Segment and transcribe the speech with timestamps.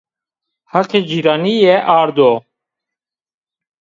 [0.71, 2.31] Heqê cîranîye ardo